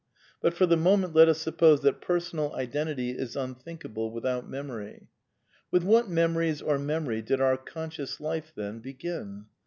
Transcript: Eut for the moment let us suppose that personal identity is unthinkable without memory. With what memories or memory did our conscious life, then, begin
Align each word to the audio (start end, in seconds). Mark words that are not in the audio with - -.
Eut 0.43 0.55
for 0.55 0.65
the 0.65 0.75
moment 0.75 1.13
let 1.13 1.29
us 1.29 1.39
suppose 1.39 1.81
that 1.81 2.01
personal 2.01 2.55
identity 2.55 3.11
is 3.11 3.35
unthinkable 3.35 4.09
without 4.11 4.49
memory. 4.49 5.09
With 5.69 5.83
what 5.83 6.09
memories 6.09 6.59
or 6.59 6.79
memory 6.79 7.21
did 7.21 7.39
our 7.39 7.55
conscious 7.55 8.19
life, 8.19 8.51
then, 8.55 8.79
begin 8.79 9.45